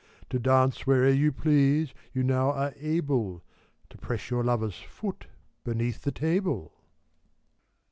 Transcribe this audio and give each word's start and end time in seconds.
To 0.31 0.39
dance 0.39 0.85
whene'er 0.87 1.09
you 1.11 1.31
please, 1.31 1.93
you 2.11 2.23
now 2.23 2.49
are 2.53 2.73
able; 2.79 3.43
To 3.91 3.99
press 3.99 4.31
your 4.31 4.43
lover's 4.43 4.79
foot, 4.79 5.27
beneath 5.63 6.01
the 6.01 6.11
table. 6.11 6.73